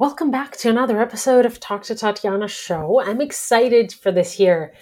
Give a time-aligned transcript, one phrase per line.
[0.00, 3.00] Welcome back to another episode of Talk to Tatiana show.
[3.00, 4.74] I'm excited for this year.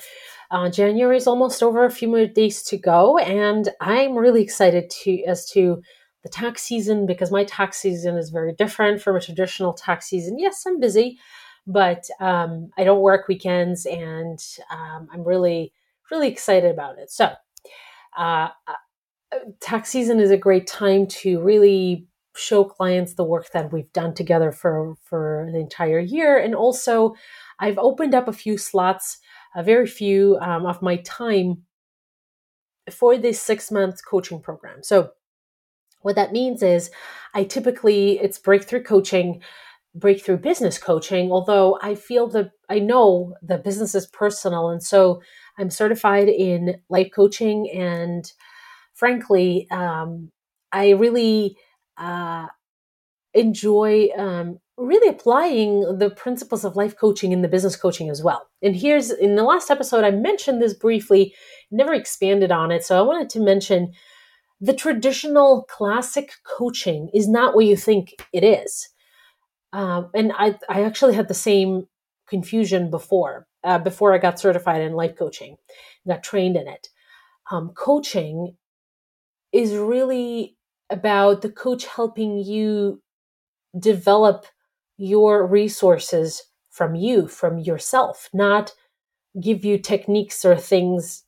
[0.51, 4.89] Uh, January is almost over, a few more days to go, and I'm really excited
[5.03, 5.83] to as to
[6.23, 10.39] the tax season because my tax season is very different from a traditional tax season.
[10.39, 11.19] Yes, I'm busy,
[11.67, 15.75] but um, I don't work weekends, and um, I'm really,
[16.11, 17.11] really excited about it.
[17.11, 17.31] So,
[18.17, 22.07] uh, uh tax season is a great time to really
[22.37, 26.39] show clients the work that we've done together for for the entire year.
[26.39, 27.15] And also
[27.61, 29.19] i've opened up a few slots
[29.55, 31.63] a very few um, of my time
[32.91, 34.83] for this six month coaching program.
[34.83, 35.11] So
[36.01, 36.91] what that means is
[37.35, 39.41] i typically it's breakthrough coaching
[39.95, 44.71] breakthrough business coaching although i feel that i know the business is personal.
[44.71, 45.23] And so
[45.59, 48.31] i'm certified in life coaching and
[48.95, 50.31] frankly um,
[50.73, 51.57] i really
[51.99, 52.47] uh,
[53.35, 58.49] enjoy um, really applying the principles of life coaching in the business coaching as well.
[58.63, 61.35] And here's in the last episode, I mentioned this briefly,
[61.71, 62.85] never expanded on it.
[62.85, 63.93] So I wanted to mention
[64.61, 68.89] the traditional classic coaching is not what you think it is.
[69.73, 71.89] Um, and I, I actually had the same
[72.29, 75.57] confusion before, uh, before I got certified in life coaching,
[76.07, 76.89] got trained in it.
[77.51, 78.57] Um, coaching
[79.53, 80.57] is really
[80.93, 83.03] about the coach helping you
[83.79, 84.47] develop
[84.99, 88.73] your resources from you, from yourself, not
[89.41, 91.25] give you techniques or things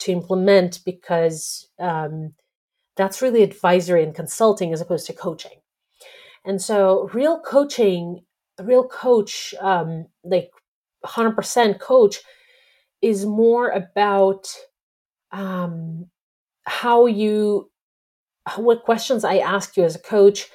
[0.00, 2.34] to implement because um,
[2.96, 5.58] that's really advisory and consulting as opposed to coaching.
[6.44, 8.20] And so, real coaching,
[8.62, 10.50] real coach, um, like
[11.04, 12.18] 100% coach,
[13.00, 14.46] is more about
[15.32, 16.06] um,
[16.64, 17.70] how you
[18.56, 20.48] what questions I ask you as a coach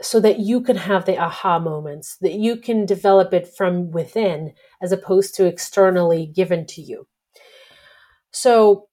[0.00, 4.52] so that you can have the aha moments, that you can develop it from within
[4.82, 7.06] as opposed to externally given to you.
[8.32, 8.88] So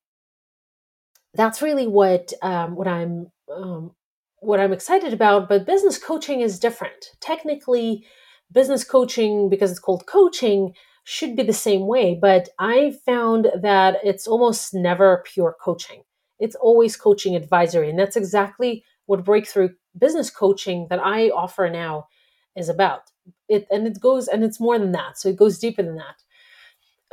[1.33, 3.91] that's really what um, what I'm um,
[4.39, 5.49] what I'm excited about.
[5.49, 7.07] But business coaching is different.
[7.21, 8.05] Technically,
[8.51, 10.73] business coaching because it's called coaching
[11.05, 12.17] should be the same way.
[12.19, 16.03] But I found that it's almost never pure coaching
[16.39, 17.89] it's always coaching advisory.
[17.89, 22.07] And that's exactly what breakthrough business coaching that I offer now
[22.55, 23.11] is about.
[23.47, 25.17] It and it goes and it's more than that.
[25.17, 26.23] So it goes deeper than that.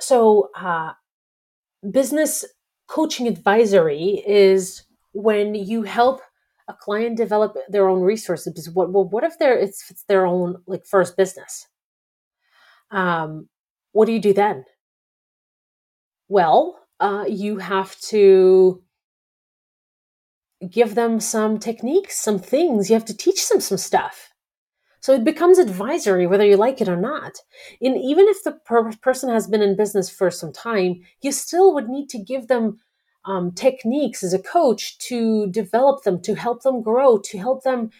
[0.01, 0.93] So uh,
[1.91, 2.45] business
[2.87, 6.21] coaching advisory is when you help
[6.69, 8.53] a client develop their own resources.
[8.53, 11.67] Because what well, what if they're it's, it's their own like first business?
[12.91, 13.49] Um,
[13.93, 14.65] what do you do then?
[16.29, 18.83] Well, uh, you have to
[20.71, 22.89] give them some techniques, some things.
[22.89, 24.33] You have to teach them some stuff.
[25.01, 27.39] So it becomes advisory whether you like it or not.
[27.81, 31.75] And even if the per- person has been in business for some time, you still
[31.75, 32.79] would need to give them
[33.25, 37.91] um, techniques as a coach to develop them, to help them grow, to help them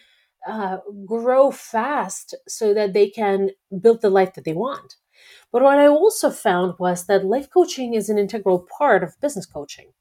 [0.47, 3.51] uh, grow fast so that they can
[3.81, 4.95] build the life that they want.
[5.51, 9.45] But what I also found was that life coaching is an integral part of business
[9.45, 9.91] coaching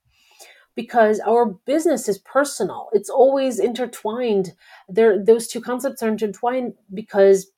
[0.77, 2.91] because our business is personal.
[2.93, 4.53] It's always intertwined.
[4.89, 7.51] There, those two concepts are intertwined because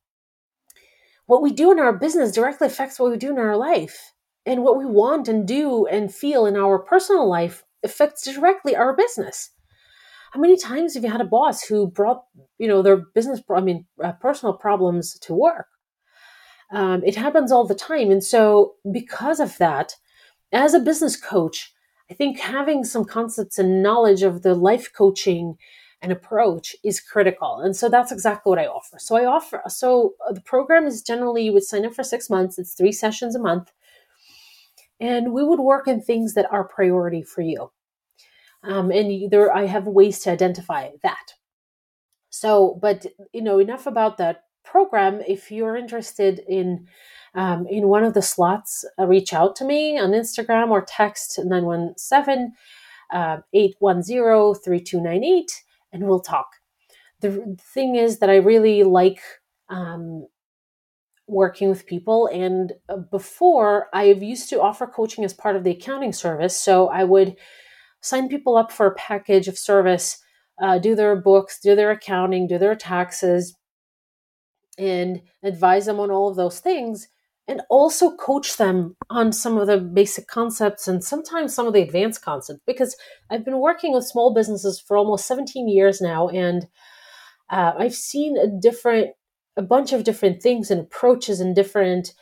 [1.26, 4.14] what we do in our business directly affects what we do in our life.
[4.46, 8.96] And what we want and do and feel in our personal life affects directly our
[8.96, 9.50] business.
[10.32, 12.24] How many times have you had a boss who brought,
[12.58, 15.66] you know, their business, I mean, uh, personal problems to work?
[16.70, 18.10] Um, it happens all the time.
[18.10, 19.94] And so, because of that,
[20.52, 21.74] as a business coach,
[22.10, 25.56] I think having some concepts and knowledge of the life coaching
[26.00, 27.60] and approach is critical.
[27.60, 28.98] And so that's exactly what I offer.
[28.98, 32.30] So I offer, so uh, the program is generally you would sign up for six
[32.30, 33.72] months, it's three sessions a month.
[35.00, 37.70] And we would work in things that are priority for you.
[38.62, 41.34] Um, and there, I have ways to identify that.
[42.30, 45.20] So, but you know, enough about that program.
[45.26, 46.86] If you're interested in
[47.34, 51.38] um, in one of the slots, uh, reach out to me on Instagram or text
[51.44, 52.52] 917
[53.12, 55.62] uh, 810 3298
[55.92, 56.56] and we'll talk.
[57.20, 59.20] The thing is that I really like
[59.68, 60.26] um,
[61.26, 62.28] working with people.
[62.32, 66.58] And uh, before, I used to offer coaching as part of the accounting service.
[66.58, 67.36] So I would
[68.00, 70.18] sign people up for a package of service,
[70.62, 73.54] uh, do their books, do their accounting, do their taxes,
[74.78, 77.08] and advise them on all of those things
[77.46, 81.82] and also coach them on some of the basic concepts and sometimes some of the
[81.82, 82.96] advanced concepts because
[83.30, 86.66] I've been working with small businesses for almost 17 years now and
[87.50, 89.10] uh, I've seen a different
[89.56, 92.14] a bunch of different things and approaches and different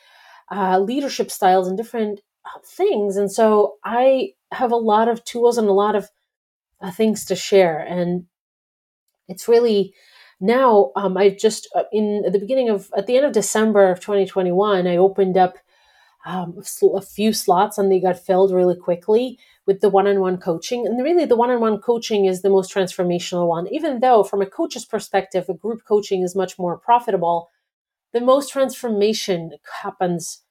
[0.50, 3.16] uh, leadership styles and different uh, things.
[3.16, 6.08] And so I have a lot of tools and a lot of
[6.80, 7.78] uh, things to share.
[7.78, 8.24] And
[9.28, 9.92] it's really
[10.40, 14.00] now um, I just uh, in the beginning of at the end of December of
[14.00, 15.58] 2021, I opened up
[16.26, 16.60] um,
[16.94, 20.86] a few slots and they got filled really quickly with the one-on-one coaching.
[20.86, 23.68] And really, the one-on-one coaching is the most transformational one.
[23.68, 27.50] Even though, from a coach's perspective, a group coaching is much more profitable,
[28.12, 30.42] the most transformation happens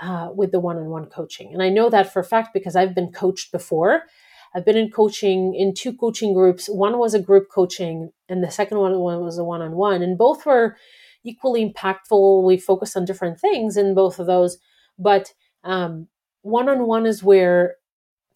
[0.00, 1.52] uh, with the one-on-one coaching.
[1.52, 4.04] And I know that for a fact because I've been coached before
[4.54, 6.68] I've been in coaching in two coaching groups.
[6.68, 10.02] One was a group coaching, and the second one was a one on one.
[10.02, 10.76] And both were
[11.24, 12.44] equally impactful.
[12.44, 14.58] We focused on different things in both of those.
[14.98, 17.76] But one on one is where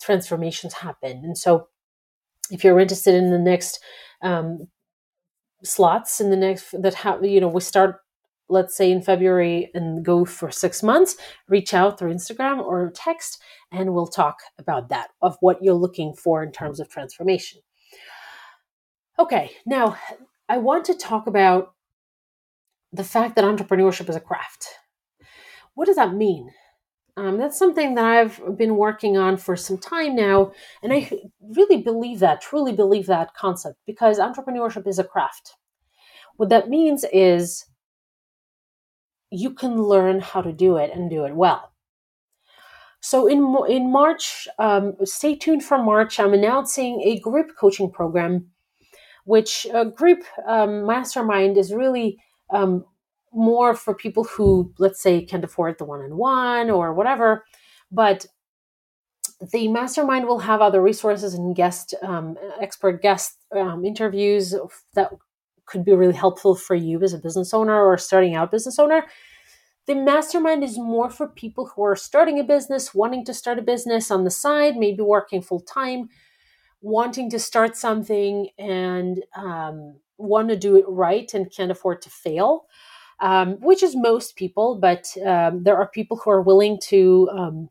[0.00, 1.22] transformations happen.
[1.24, 1.68] And so
[2.50, 3.80] if you're interested in the next
[4.22, 4.68] um,
[5.62, 7.96] slots in the next that have you know we start
[8.48, 11.16] let's say in February and go for six months,
[11.48, 13.40] reach out through Instagram or text,
[13.72, 17.60] and we'll talk about that of what you're looking for in terms of transformation.
[19.18, 19.96] Okay, now
[20.48, 21.74] I want to talk about
[22.92, 24.68] the fact that entrepreneurship is a craft.
[25.74, 26.50] What does that mean?
[27.16, 30.52] Um, that's something that I've been working on for some time now,
[30.84, 31.10] and I
[31.40, 35.56] really believe that, truly believe that concept because entrepreneurship is a craft.
[36.36, 37.66] What that means is
[39.30, 41.72] you can learn how to do it and do it well.
[43.00, 46.19] So in in March, um, stay tuned for March.
[46.19, 48.50] I'm announcing a group coaching program,
[49.25, 52.19] which a group um, mastermind is really
[52.50, 52.84] um,
[53.32, 57.44] more for people who, let's say, can't afford the one-on-one or whatever.
[57.92, 58.26] But
[59.52, 64.54] the mastermind will have other resources and guest um, expert guest um, interviews
[64.94, 65.12] that
[65.68, 69.04] could be really helpful for you as a business owner or starting out business owner.
[69.86, 73.62] The mastermind is more for people who are starting a business, wanting to start a
[73.62, 76.10] business on the side, maybe working full time,
[76.82, 82.10] wanting to start something and um, want to do it right and can't afford to
[82.10, 82.66] fail,
[83.20, 87.70] um, which is most people, but um, there are people who are willing to um,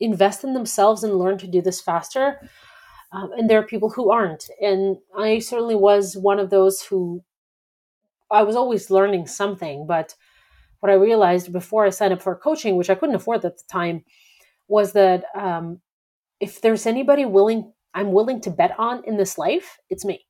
[0.00, 2.38] invest in themselves and learn to do this faster.
[3.14, 4.44] Um, and there are people who aren't.
[4.60, 7.22] And I certainly was one of those who
[8.30, 10.14] I was always learning something, but
[10.80, 13.64] what I realized before I signed up for coaching, which I couldn't afford at the
[13.70, 14.04] time,
[14.66, 15.80] was that um,
[16.40, 20.26] if there's anybody willing, I'm willing to bet on in this life, it's me.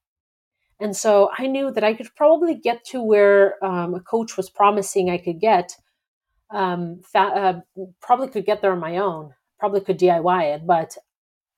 [0.80, 4.50] And so I knew that I could probably get to where um, a coach was
[4.50, 5.72] promising I could get.
[6.50, 9.32] Um, fa- uh, probably could get there on my own.
[9.58, 10.96] Probably could DIY it, but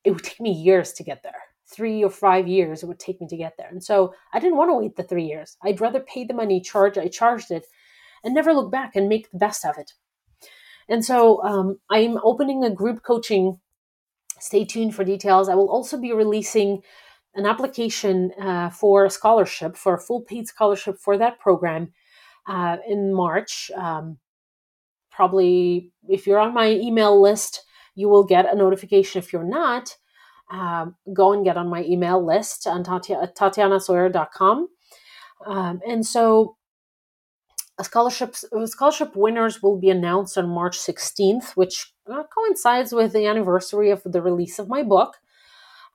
[0.06, 1.42] it would take me years to get there.
[1.68, 3.68] Three or five years it would take me to get there.
[3.68, 5.56] And so I didn't want to wait the three years.
[5.64, 6.96] I'd rather pay the money, charge.
[6.96, 7.66] I charged it,
[8.22, 9.92] and never look back and make the best of it.
[10.88, 13.58] And so um, I'm opening a group coaching.
[14.38, 15.48] Stay tuned for details.
[15.48, 16.82] I will also be releasing
[17.34, 21.92] an application uh, for a scholarship, for a full paid scholarship for that program
[22.46, 23.72] uh, in March.
[23.76, 24.18] Um,
[25.10, 27.65] probably, if you're on my email list,
[27.96, 29.18] you will get a notification.
[29.18, 29.96] If you're not,
[30.50, 34.68] um, go and get on my email list on tatianasawyer.com.
[35.44, 36.56] Um, and so
[37.82, 43.90] scholarships scholarship winners will be announced on March 16th, which uh, coincides with the anniversary
[43.90, 45.16] of the release of my book,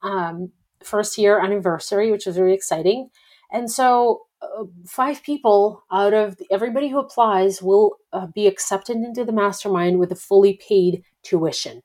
[0.03, 0.51] um,
[0.83, 3.09] first year anniversary, which is very exciting.
[3.51, 8.97] And so, uh, five people out of the, everybody who applies will uh, be accepted
[8.97, 11.81] into the mastermind with a fully paid tuition.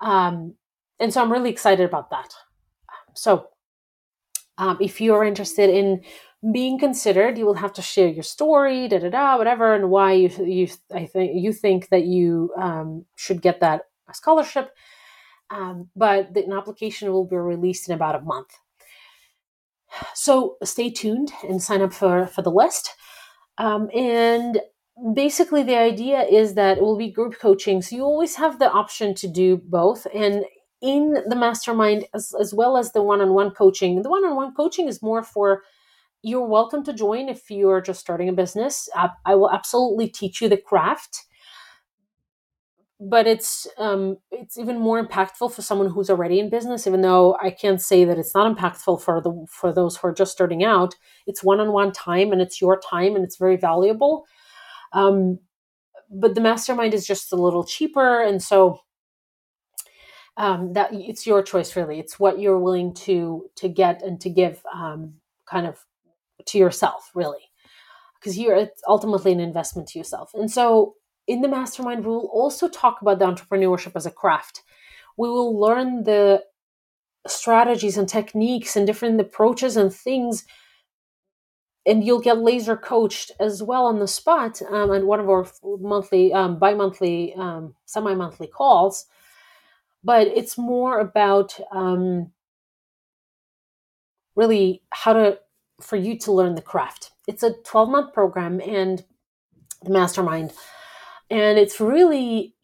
[0.00, 0.54] Um,
[1.00, 2.34] and so I'm really excited about that.
[3.14, 3.48] So,
[4.58, 6.02] um, if you are interested in
[6.52, 10.12] being considered, you will have to share your story, da da da, whatever, and why
[10.12, 14.70] you you I think you think that you um, should get that scholarship.
[15.50, 18.52] Um, but the, an application will be released in about a month.
[20.14, 22.94] So stay tuned and sign up for for the list.
[23.58, 24.60] Um, and
[25.14, 28.70] basically the idea is that it will be group coaching so you always have the
[28.70, 30.44] option to do both and
[30.82, 34.02] in the mastermind as, as well as the one-on-one coaching.
[34.02, 35.62] The one-on-one coaching is more for
[36.22, 38.88] you're welcome to join if you're just starting a business.
[38.94, 41.24] I, I will absolutely teach you the craft.
[42.98, 47.36] But it's um, it's even more impactful for someone who's already in business even though
[47.42, 50.64] i can't say that it's not impactful for the for those who are just starting
[50.64, 50.94] out.
[51.26, 54.24] It's one-on-one time and it's your time and it's very valuable
[54.96, 55.40] um,
[56.10, 58.80] but the mastermind is just a little cheaper, and so
[60.38, 61.76] um, that it's your choice.
[61.76, 65.14] Really, it's what you're willing to to get and to give, um,
[65.46, 65.78] kind of
[66.46, 67.40] to yourself, really.
[68.20, 70.32] because you're it's ultimately an investment to yourself.
[70.34, 70.96] And so
[71.28, 74.62] in the mastermind, we will also talk about the entrepreneurship as a craft.
[75.18, 76.44] We will learn the
[77.28, 80.44] strategies and techniques and different approaches and things
[81.86, 85.46] and you'll get laser coached as well on the spot um, and one of our
[85.62, 89.06] monthly um, bi-monthly um, semi-monthly calls.
[90.02, 92.32] But it's more about um,
[94.34, 95.38] really how to
[95.80, 97.12] for you to learn the craft.
[97.28, 99.04] It's a 12 month program and
[99.82, 100.52] the mastermind.
[101.30, 102.54] And it's really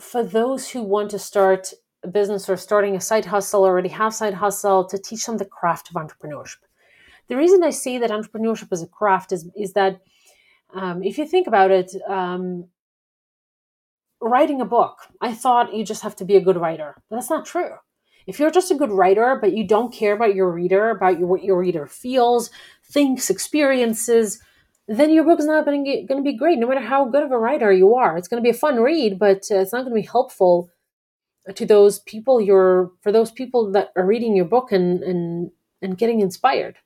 [0.00, 1.72] for those who want to start
[2.02, 5.44] a business or starting a side hustle already have side hustle to teach them the
[5.44, 6.56] craft of entrepreneurship
[7.28, 10.00] the reason i say that entrepreneurship is a craft is, is that
[10.74, 12.66] um, if you think about it um,
[14.20, 17.30] writing a book i thought you just have to be a good writer but that's
[17.30, 17.74] not true.
[18.24, 21.26] If you're just a good writer but you don't care about your reader about your,
[21.28, 22.50] what your reader feels
[22.84, 24.40] thinks experiences
[24.88, 27.38] then your book is not going to be great no matter how good of a
[27.38, 28.18] writer you are.
[28.18, 30.70] It's going to be a fun read but uh, it's not going to be helpful
[31.54, 35.50] to those people you're for those people that are reading your book and and
[35.80, 36.76] and getting inspired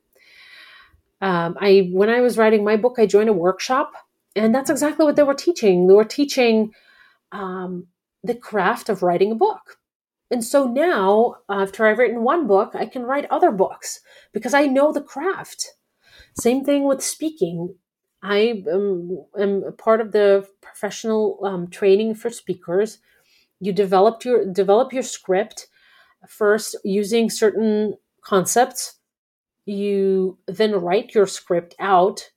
[1.20, 3.92] um, i when i was writing my book i joined a workshop
[4.36, 5.86] and that's exactly what they were teaching.
[5.86, 6.74] They were teaching
[7.32, 7.86] um,
[8.22, 9.78] the craft of writing a book.
[10.30, 14.00] And so now after i've written one book i can write other books
[14.32, 15.68] because i know the craft.
[16.38, 17.76] Same thing with speaking.
[18.22, 22.98] I am, am a part of the professional um, training for speakers.
[23.60, 25.68] You developed your develop your script
[26.28, 28.98] first using certain concepts
[29.66, 32.30] you then write your script out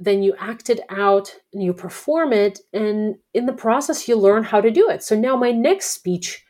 [0.00, 4.44] then you act it out and you perform it and in the process you learn
[4.44, 5.02] how to do it.
[5.02, 6.44] So now my next speech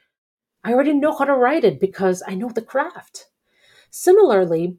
[0.64, 3.26] i already know how to write it because i know the craft.
[3.90, 4.76] Similarly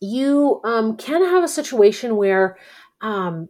[0.00, 2.58] you um, can have a situation where
[3.00, 3.48] um,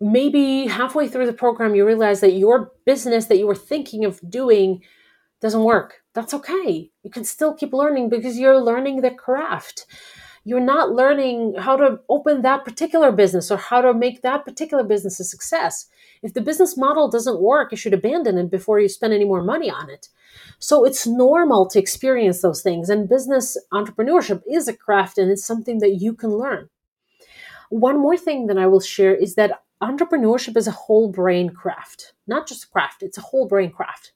[0.00, 4.20] maybe halfway through the program you realize that your business that you were thinking of
[4.30, 4.82] doing
[5.40, 6.90] doesn't work that's okay.
[7.02, 9.84] You can still keep learning because you're learning the craft.
[10.44, 14.82] You're not learning how to open that particular business or how to make that particular
[14.82, 15.88] business a success.
[16.22, 19.42] If the business model doesn't work you should abandon it before you spend any more
[19.42, 20.08] money on it.
[20.58, 25.44] So it's normal to experience those things and business entrepreneurship is a craft and it's
[25.44, 26.70] something that you can learn.
[27.68, 32.14] One more thing that I will share is that entrepreneurship is a whole brain craft,
[32.26, 34.12] not just a craft, it's a whole brain craft.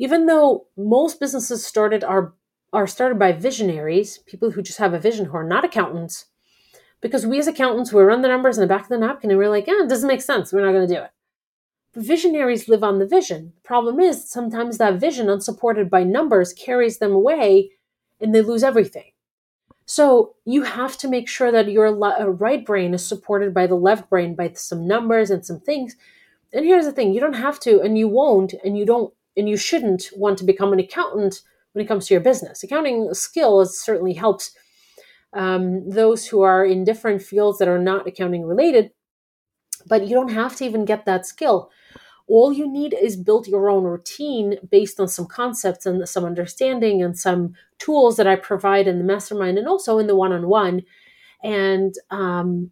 [0.00, 2.32] Even though most businesses started are
[2.72, 6.26] are started by visionaries, people who just have a vision who are not accountants,
[7.02, 9.38] because we as accountants we run the numbers in the back of the napkin and
[9.38, 10.52] we're like, yeah, it doesn't make sense.
[10.52, 11.10] We're not going to do it.
[11.94, 13.52] Visionaries live on the vision.
[13.56, 17.72] The problem is sometimes that vision, unsupported by numbers, carries them away
[18.20, 19.12] and they lose everything.
[19.84, 23.74] So you have to make sure that your uh, right brain is supported by the
[23.74, 25.96] left brain by some numbers and some things.
[26.54, 29.48] And here's the thing you don't have to, and you won't, and you don't, and
[29.48, 31.42] you shouldn't want to become an accountant
[31.72, 32.62] when it comes to your business.
[32.62, 34.52] Accounting skill certainly helps
[35.32, 38.90] um, those who are in different fields that are not accounting related,
[39.86, 41.70] but you don't have to even get that skill
[42.30, 47.02] all you need is build your own routine based on some concepts and some understanding
[47.02, 50.82] and some tools that I provide in the mastermind and also in the one-on-one.
[51.42, 52.70] And um,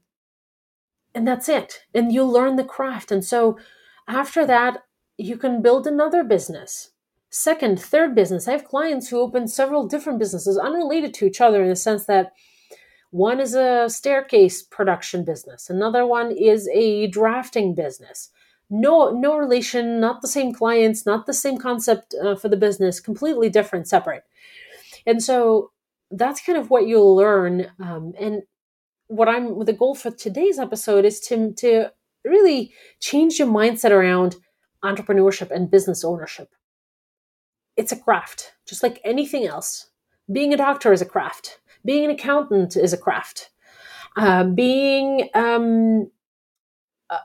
[1.12, 1.82] and that's it.
[1.92, 3.10] And you learn the craft.
[3.10, 3.58] And so
[4.06, 4.84] after that,
[5.18, 6.90] you can build another business.
[7.30, 8.48] Second, third business.
[8.48, 12.06] I have clients who open several different businesses unrelated to each other in the sense
[12.06, 12.32] that
[13.10, 18.30] one is a staircase production business, another one is a drafting business
[18.70, 23.00] no no relation not the same clients not the same concept uh, for the business
[23.00, 24.24] completely different separate
[25.06, 25.70] and so
[26.10, 28.42] that's kind of what you'll learn um, and
[29.06, 31.90] what i'm with the goal for today's episode is to to
[32.24, 34.36] really change your mindset around
[34.84, 36.50] entrepreneurship and business ownership
[37.76, 39.90] it's a craft just like anything else
[40.30, 43.50] being a doctor is a craft being an accountant is a craft
[44.16, 46.10] uh, being um,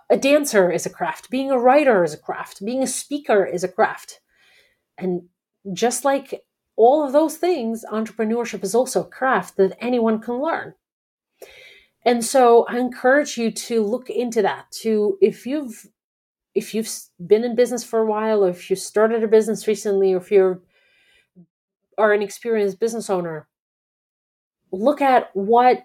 [0.09, 3.63] a dancer is a craft, being a writer is a craft, being a speaker is
[3.63, 4.21] a craft.
[4.97, 5.23] And
[5.73, 6.43] just like
[6.75, 10.75] all of those things, entrepreneurship is also a craft that anyone can learn.
[12.05, 14.71] And so I encourage you to look into that.
[14.81, 15.87] To if you've
[16.55, 16.89] if you've
[17.25, 20.31] been in business for a while, or if you started a business recently, or if
[20.31, 20.61] you're
[21.97, 23.47] are an experienced business owner,
[24.71, 25.83] look at what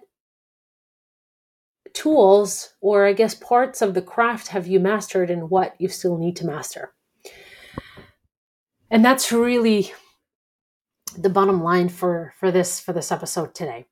[1.93, 6.17] tools or I guess parts of the craft have you mastered and what you still
[6.17, 6.93] need to master.
[8.91, 9.91] And that's really
[11.17, 13.85] the bottom line for for this for this episode today.